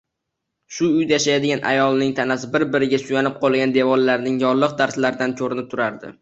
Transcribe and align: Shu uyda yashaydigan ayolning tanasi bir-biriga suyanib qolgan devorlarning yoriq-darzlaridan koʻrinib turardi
Shu 0.77 0.87
uyda 1.01 1.13
yashaydigan 1.17 1.61
ayolning 1.71 2.15
tanasi 2.19 2.49
bir-biriga 2.55 3.01
suyanib 3.03 3.37
qolgan 3.45 3.77
devorlarning 3.77 4.41
yoriq-darzlaridan 4.47 5.37
koʻrinib 5.45 5.71
turardi 5.77 6.13